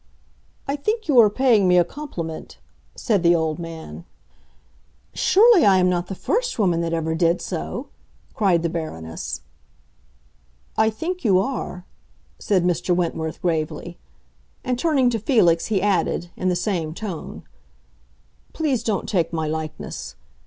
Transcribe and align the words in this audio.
"I 0.67 0.75
think 0.77 1.07
you 1.07 1.19
are 1.19 1.29
paying 1.29 1.67
me 1.67 1.77
a 1.77 1.83
compliment," 1.85 2.57
said 2.95 3.21
the 3.21 3.35
old 3.35 3.59
man. 3.59 4.03
"Surely, 5.13 5.63
I 5.63 5.77
am 5.77 5.91
not 5.91 6.07
the 6.07 6.15
first 6.15 6.57
woman 6.57 6.81
that 6.81 6.91
ever 6.91 7.13
did 7.13 7.39
so!" 7.39 7.89
cried 8.33 8.63
the 8.63 8.67
Baroness. 8.69 9.41
"I 10.75 10.89
think 10.89 11.23
you 11.23 11.37
are," 11.37 11.85
said 12.39 12.63
Mr. 12.63 12.95
Wentworth 12.95 13.43
gravely. 13.43 13.99
And 14.63 14.79
turning 14.79 15.11
to 15.11 15.19
Felix 15.19 15.67
he 15.67 15.83
added, 15.83 16.31
in 16.35 16.49
the 16.49 16.55
same 16.55 16.95
tone, 16.95 17.43
"Please 18.53 18.81
don't 18.81 19.07
take 19.07 19.31
my 19.31 19.45
likeness. 19.45 20.15